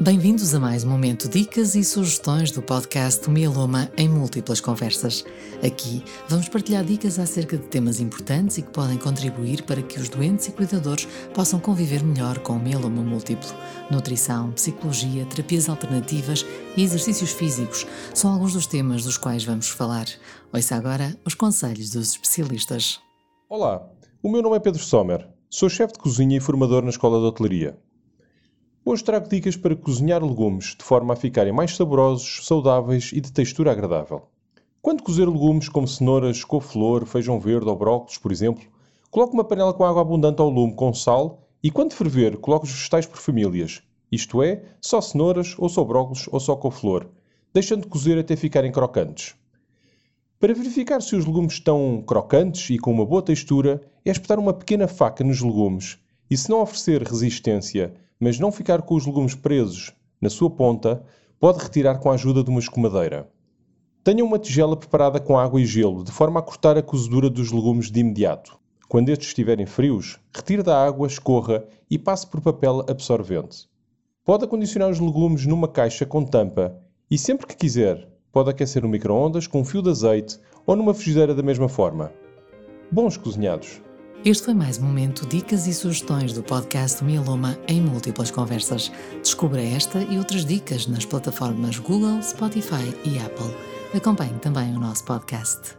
[0.00, 5.24] Bem-vindos a mais um momento dicas e sugestões do podcast Mieloma em múltiplas conversas.
[5.60, 10.08] Aqui vamos partilhar dicas acerca de temas importantes e que podem contribuir para que os
[10.08, 13.48] doentes e cuidadores possam conviver melhor com o mieloma múltiplo.
[13.90, 16.46] Nutrição, psicologia, terapias alternativas
[16.76, 17.84] e exercícios físicos
[18.14, 20.06] são alguns dos temas dos quais vamos falar.
[20.52, 23.00] Ouça agora os conselhos dos especialistas.
[23.48, 23.84] Olá,
[24.22, 25.28] o meu nome é Pedro Sommer.
[25.50, 27.76] Sou chefe de cozinha e formador na Escola de Hotelaria.
[28.90, 33.30] Hoje trago dicas para cozinhar legumes de forma a ficarem mais saborosos, saudáveis e de
[33.30, 34.22] textura agradável.
[34.80, 38.64] Quando cozer legumes como cenouras, couve-flor, feijão verde ou brócolis, por exemplo,
[39.10, 42.72] coloque uma panela com água abundante ao lume com sal e quando ferver, coloque os
[42.72, 47.08] vegetais por famílias, isto é, só cenouras, ou só brócolis, ou só couve-flor,
[47.52, 49.34] deixando de cozer até ficarem crocantes.
[50.40, 54.54] Para verificar se os legumes estão crocantes e com uma boa textura, é espetar uma
[54.54, 55.98] pequena faca nos legumes
[56.30, 61.04] e se não oferecer resistência, mas não ficar com os legumes presos na sua ponta,
[61.38, 63.30] pode retirar com a ajuda de uma escumadeira.
[64.02, 67.52] Tenha uma tigela preparada com água e gelo, de forma a cortar a cozedura dos
[67.52, 68.58] legumes de imediato.
[68.88, 73.68] Quando estes estiverem frios, retire da água, escorra e passe por papel absorvente.
[74.24, 76.74] Pode acondicionar os legumes numa caixa com tampa
[77.10, 80.94] e, sempre que quiser, pode aquecer no micro-ondas com um fio de azeite ou numa
[80.94, 82.12] frigideira da mesma forma.
[82.90, 83.87] Bons cozinhados!
[84.24, 88.90] Este foi mais um momento dicas e sugestões do podcast Mieloma em múltiplas conversas.
[89.22, 93.54] Descubra esta e outras dicas nas plataformas Google, Spotify e Apple.
[93.94, 95.76] Acompanhe também o nosso podcast.